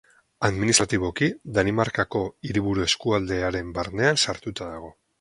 [0.47, 1.29] Administratiboki,
[1.59, 4.97] Danimarkako Hiriburu Eskualdearen barnean sartuta dago.